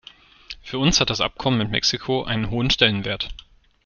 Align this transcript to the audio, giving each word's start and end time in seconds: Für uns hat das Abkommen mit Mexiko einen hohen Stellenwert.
Für 0.63 0.79
uns 0.79 0.99
hat 0.99 1.11
das 1.11 1.21
Abkommen 1.21 1.59
mit 1.59 1.69
Mexiko 1.69 2.23
einen 2.23 2.49
hohen 2.49 2.71
Stellenwert. 2.71 3.29